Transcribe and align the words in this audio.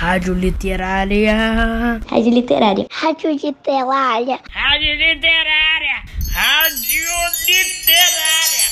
Rádio 0.00 0.32
Literária. 0.32 2.00
Rádio 2.08 2.32
Literária. 2.32 2.86
Rádio 2.90 3.32
Literária. 3.32 4.40
Rádio 4.48 4.94
Literária. 4.96 6.02
Rádio 6.32 7.04
Literária. 7.46 8.66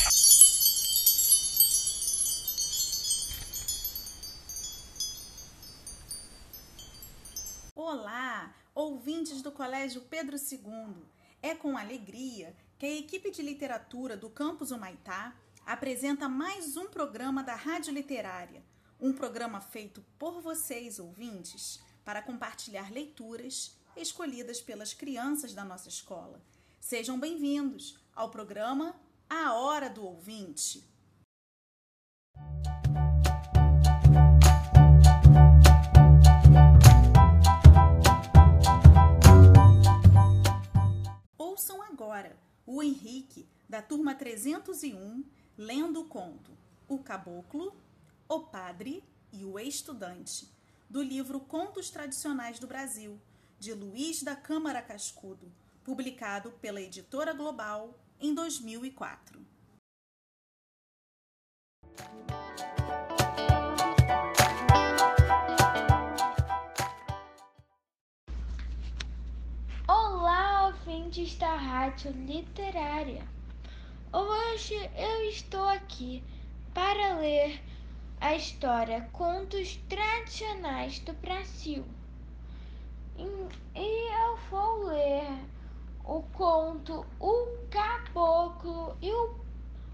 Olá, 7.76 8.54
ouvintes 8.74 9.42
do 9.42 9.53
Colégio 9.53 10.01
Pedro 10.01 10.37
II. 10.37 10.95
É 11.42 11.54
com 11.54 11.76
alegria 11.76 12.56
que 12.79 12.87
a 12.87 12.99
equipe 13.01 13.31
de 13.31 13.42
literatura 13.42 14.17
do 14.17 14.31
campus 14.31 14.71
Humaitá 14.71 15.35
apresenta 15.67 16.27
mais 16.27 16.79
um 16.79 16.87
programa 16.87 17.45
da 17.45 17.55
Rádio 17.55 17.92
Literária, 17.92 18.62
um 19.01 19.12
programa 19.12 19.60
feito 19.60 20.05
por 20.19 20.41
vocês, 20.41 20.98
ouvintes, 20.98 21.80
para 22.05 22.20
compartilhar 22.20 22.91
leituras 22.91 23.77
escolhidas 23.97 24.61
pelas 24.61 24.93
crianças 24.93 25.55
da 25.55 25.65
nossa 25.65 25.88
escola. 25.88 26.43
Sejam 26.80 27.19
bem-vindos 27.19 27.98
ao 28.15 28.30
programa 28.30 28.98
A 29.30 29.55
Hora 29.55 29.88
do 29.88 30.05
Ouvinte. 30.05 30.84
Ouçam 41.37 41.83
agora 41.83 42.37
o 42.66 42.83
Henrique, 42.83 43.49
da 43.69 43.80
turma 43.80 44.15
301, 44.15 45.24
lendo 45.57 46.01
o 46.01 46.09
conto 46.09 46.51
O 46.88 46.99
Caboclo, 46.99 47.77
O 48.30 48.41
Padre 48.41 49.02
e 49.32 49.42
o 49.42 49.59
Estudante, 49.59 50.46
do 50.87 51.02
livro 51.02 51.41
Contos 51.41 51.88
Tradicionais 51.88 52.59
do 52.59 52.66
Brasil, 52.66 53.18
de 53.59 53.73
Luiz 53.73 54.23
da 54.23 54.37
Câmara 54.37 54.82
Cascudo, 54.82 55.51
publicado 55.82 56.51
pela 56.60 56.79
Editora 56.79 57.32
Global 57.32 57.98
em 58.20 58.35
2004. 58.35 59.40
Olá, 69.88 70.66
ouvintes 70.66 71.34
da 71.36 71.56
Rádio 71.56 72.12
Literária. 72.12 73.26
Hoje 74.12 74.74
eu 74.94 75.30
estou 75.30 75.66
aqui 75.66 76.22
para 76.74 77.14
ler 77.14 77.58
a 78.20 78.34
história 78.34 79.08
Contos 79.12 79.77
Tradicionais 79.88 80.98
do 81.00 81.12
Brasil. 81.12 81.84
E 83.16 84.12
eu 84.12 84.36
vou 84.50 84.86
ler 84.86 85.28
o 86.05 86.22
conto 86.33 87.06
O 87.20 87.58
Caboclo 87.70 88.97
e 89.00 89.12
o, 89.12 89.36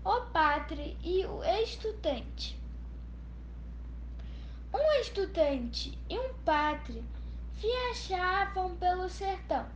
o 0.05 0.21
Padre 0.33 0.97
e 1.03 1.27
o 1.27 1.45
Estudante. 1.45 2.59
Um 4.73 5.01
estudante 5.01 5.97
e 6.09 6.19
um 6.19 6.35
padre 6.45 7.05
viajavam 7.53 8.75
pelo 8.77 9.09
sertão, 9.09 9.67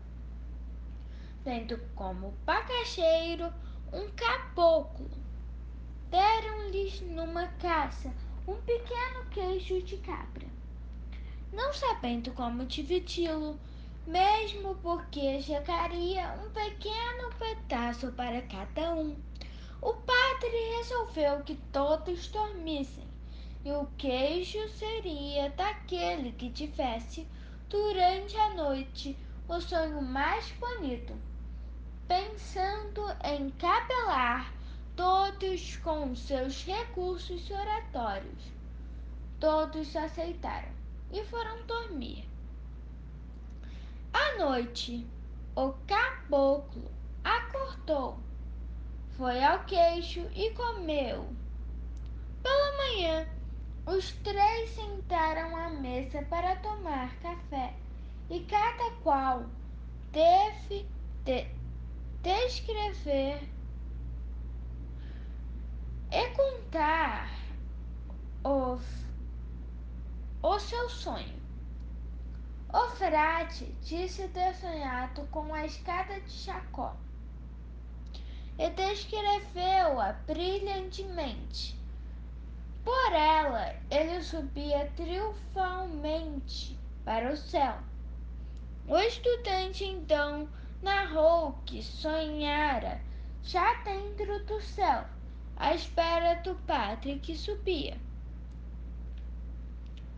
tendo 1.45 1.79
como 1.95 2.35
bagageiro 2.45 3.53
um 3.93 4.11
caboclo. 4.11 5.09
Deram-lhes 6.11 7.01
numa 7.03 7.47
caça 7.59 8.13
um 8.49 8.57
pequeno 8.63 9.27
queijo 9.31 9.83
de 9.83 9.99
cabra. 9.99 10.49
Não 11.53 11.71
sabendo 11.75 12.33
como 12.33 12.65
dividi-lo, 12.65 13.61
mesmo 14.07 14.75
porque 14.77 15.43
chegaria 15.43 16.33
um 16.43 16.51
pequeno 16.51 17.29
pedaço 17.39 18.11
para 18.13 18.41
cada 18.41 18.95
um, 18.95 19.15
o 19.83 19.93
padre 19.93 20.77
resolveu 20.79 21.43
que 21.45 21.57
todos 21.71 22.29
dormissem 22.29 23.05
e 23.67 23.71
o 23.71 23.87
queijo 23.99 24.67
seria 24.71 25.51
daquele 25.51 26.33
que 26.33 26.49
tivesse 26.49 27.29
durante 27.69 28.35
a 28.35 28.55
noite 28.55 29.15
o 29.47 29.61
sonho 29.61 30.01
mais 30.01 30.51
bonito, 30.53 31.13
pensando 32.07 33.03
em 33.23 33.51
cabelar 33.51 34.58
todos 34.99 35.77
com 35.77 36.13
seus 36.17 36.65
recursos 36.65 37.49
oratórios. 37.53 38.51
Todos 39.39 39.95
aceitaram 39.95 40.73
e 41.13 41.23
foram 41.27 41.65
dormir. 41.69 42.29
À 44.13 44.39
noite, 44.39 45.07
o 45.55 45.73
caboclo 45.87 46.91
acordou, 47.23 48.19
foi 49.17 49.41
ao 49.45 49.63
queixo 49.67 50.29
e 50.35 50.51
comeu. 50.55 51.33
Pela 52.43 52.77
manhã, 52.79 53.29
os 53.87 54.11
três 54.25 54.71
sentaram 54.71 55.57
à 55.57 55.71
mesa 55.71 56.23
para 56.23 56.57
tomar 56.57 57.15
café 57.21 57.73
e 58.29 58.41
cada 58.41 58.91
qual 59.05 59.47
teve 60.11 60.85
de 61.25 61.47
descrever 62.21 63.58
e 66.11 66.29
contar 66.31 67.31
o, 68.43 68.79
o 70.43 70.59
seu 70.59 70.89
sonho. 70.89 71.39
O 72.73 72.89
frade 72.91 73.67
disse 73.83 74.27
ter 74.29 74.55
sonhado 74.55 75.27
com 75.31 75.53
a 75.53 75.67
escada 75.67 76.19
de 76.21 76.31
Jacó 76.31 76.97
e 78.59 78.71
descreveu-a 78.71 80.13
brilhantemente. 80.27 81.79
Por 82.85 83.13
ela 83.13 83.75
ele 83.91 84.23
subia 84.23 84.91
triunfalmente 84.97 86.79
para 87.05 87.33
o 87.33 87.37
céu. 87.37 87.79
O 88.87 88.99
estudante 88.99 89.85
então 89.85 90.49
narrou 90.83 91.53
que 91.67 91.83
sonhara 91.83 93.01
já 93.43 93.75
dentro 93.83 94.45
do 94.47 94.61
céu 94.63 95.05
à 95.59 95.75
espera 95.75 96.41
do 96.43 96.55
padre 96.55 97.19
que 97.19 97.37
subia. 97.37 98.01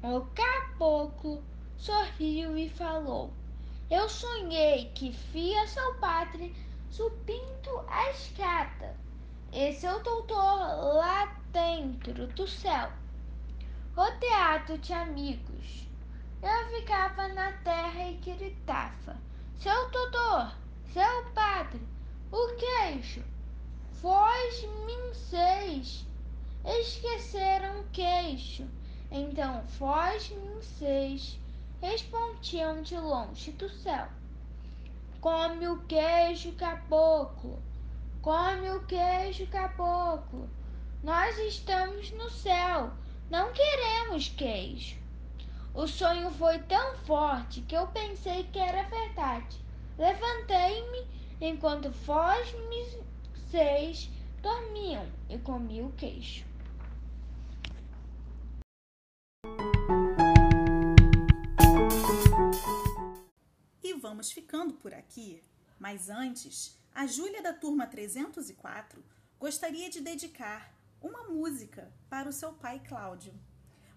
O 0.02 0.20
caboclo 0.34 1.42
sorriu 1.78 2.56
e 2.58 2.68
falou: 2.68 3.32
Eu 3.90 4.06
sonhei 4.08 4.90
que 4.94 5.10
via 5.32 5.66
seu 5.66 5.94
padre 5.94 6.54
subindo 6.90 7.84
a 7.88 8.10
escada 8.10 8.94
e 9.50 9.72
seu 9.72 10.02
doutor 10.02 10.58
lá 10.98 11.34
dentro 11.52 12.26
do 12.28 12.46
céu, 12.46 12.92
rodeado 13.96 14.76
de 14.78 14.92
amigos. 14.92 15.88
Eu 16.42 16.68
ficava 16.80 17.28
na 17.28 17.52
terra 17.52 18.10
e 18.10 18.14
gritava: 18.16 19.16
Seu 19.58 19.90
doutor, 19.90 20.54
seu 20.92 21.24
padre, 21.34 21.80
o 22.30 22.56
queixo, 22.56 23.22
vós 24.02 24.66
minceis, 24.86 26.06
esqueceram 26.64 27.80
o 27.80 27.84
queixo. 27.92 28.66
Então 29.10 29.62
vós 29.78 30.30
minceis, 30.30 31.38
respondiam 31.82 32.80
de 32.82 32.96
longe 32.96 33.52
do 33.52 33.68
céu. 33.68 34.08
Come 35.20 35.68
o 35.68 35.82
queijo, 35.82 36.52
caboclo, 36.52 37.62
come 38.22 38.70
o 38.70 38.86
queijo, 38.86 39.46
caboclo. 39.48 40.48
Nós 41.02 41.36
estamos 41.38 42.10
no 42.12 42.30
céu, 42.30 42.90
não 43.30 43.52
queremos 43.52 44.28
queijo. 44.30 44.96
O 45.74 45.86
sonho 45.86 46.30
foi 46.32 46.58
tão 46.60 46.96
forte 46.98 47.60
que 47.62 47.76
eu 47.76 47.86
pensei 47.88 48.44
que 48.44 48.58
era 48.58 48.88
verdade. 48.88 49.60
Levantei-me 49.98 51.06
enquanto 51.40 51.90
vós 51.90 52.52
me 52.52 53.00
seis 53.50 54.08
dormiam 54.40 55.10
e 55.28 55.36
comi 55.36 55.82
o 55.82 55.90
queijo. 55.92 56.44
E 63.82 63.92
vamos 63.94 64.30
ficando 64.30 64.74
por 64.74 64.94
aqui. 64.94 65.42
Mas 65.80 66.08
antes, 66.08 66.78
a 66.94 67.06
Júlia 67.08 67.42
da 67.42 67.52
turma 67.52 67.86
304 67.88 69.02
gostaria 69.38 69.90
de 69.90 70.00
dedicar 70.00 70.72
uma 71.00 71.24
música 71.24 71.92
para 72.08 72.28
o 72.28 72.32
seu 72.32 72.52
pai 72.52 72.80
Cláudio. 72.86 73.34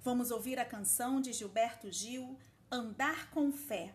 Vamos 0.02 0.32
ouvir 0.32 0.58
a 0.58 0.66
canção 0.66 1.22
de 1.22 1.32
Gilberto 1.32 1.92
Gil, 1.92 2.40
Andar 2.72 3.30
com 3.30 3.52
Fé. 3.52 3.94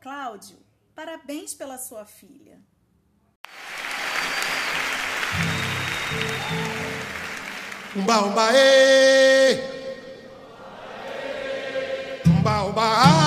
Cláudio, 0.00 0.58
parabéns 0.96 1.54
pela 1.54 1.78
sua 1.78 2.04
filha. 2.04 2.60
Bamba, 7.94 8.50
eh. 8.54 9.58
Bamba, 12.44 12.82
ah. 12.82 13.19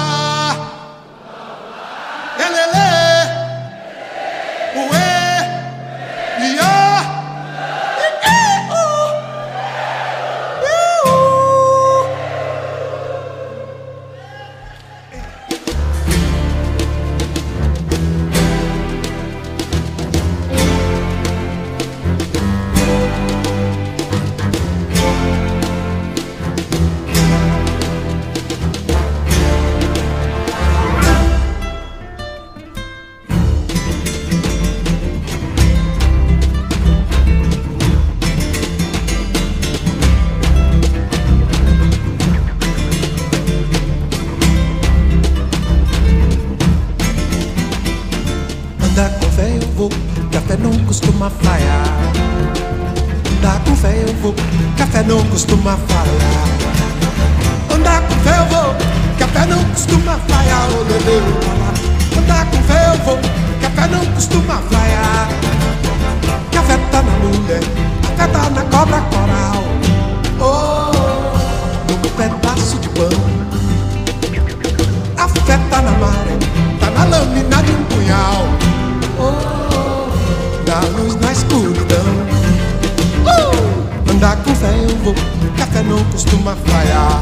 café 50.43 50.57
não 50.61 50.77
costuma 50.85 51.29
falhar. 51.29 51.83
Andar 53.37 53.59
com 53.63 53.75
fé 53.77 54.03
eu 54.05 54.13
vou, 54.15 54.35
café 54.77 55.03
não 55.03 55.23
costuma 55.27 55.77
falhar. 55.87 56.47
Andar 57.73 58.01
com 58.01 58.15
fé 58.15 58.39
eu 58.39 58.45
vou, 58.47 58.75
café 59.17 59.45
não 59.45 59.63
costuma 59.65 60.19
falhar. 60.27 60.67
Oh, 60.71 60.83
lelê, 60.83 61.21
Andar 62.17 62.45
com 62.47 62.61
fé 62.63 62.91
eu 62.91 62.97
vou, 63.05 63.19
café 63.61 63.87
não 63.87 64.05
costuma 64.13 64.55
falhar. 64.69 65.29
Café 66.51 66.77
tá 66.91 67.01
na 67.01 67.11
mulher, 67.19 67.63
café 68.17 68.27
tá 68.27 68.49
na 68.49 68.61
cobra 68.63 69.01
coral. 69.01 69.63
Oh, 70.41 71.89
no 71.89 71.99
meu 71.99 72.11
pedaço 72.11 72.77
de 72.79 72.89
pão. 72.89 73.09
Café 75.15 75.57
tá 75.69 75.81
na 75.81 75.91
maré, 75.91 76.37
tá 76.81 76.89
na 76.91 77.05
lâmina 77.05 77.63
de 77.63 77.71
um 77.71 77.83
punhal. 77.85 78.42
com 84.63 84.67
eu 84.67 84.97
vou, 85.03 85.15
café 85.57 85.83
não 85.83 86.01
costuma 86.05 86.55
falhar. 86.55 87.21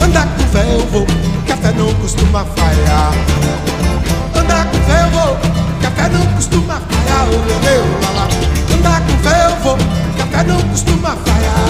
Andar 0.00 0.26
com 0.26 0.46
velvo, 0.52 0.70
eu 0.72 0.86
vou, 0.86 1.06
café 1.46 1.72
não 1.72 1.92
costuma 1.94 2.44
falhar. 2.44 3.12
Andar 4.38 4.66
com 4.66 4.78
velvo, 4.78 5.16
eu 5.16 5.26
vou, 5.26 5.36
café 5.82 6.08
não 6.10 6.26
costuma 6.34 6.74
falhar. 6.74 7.26
Oh, 7.26 7.38
meu, 7.46 7.58
meu, 7.60 7.84
lá, 8.00 8.10
lá. 8.20 8.28
Andar 8.76 9.00
com 9.00 9.16
velvo, 9.22 9.54
eu 9.54 9.62
vou, 9.62 9.78
café 10.16 10.44
não 10.44 10.60
costuma 10.68 11.16
falhar. 11.16 11.63